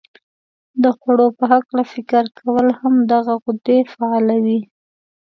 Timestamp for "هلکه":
1.51-1.79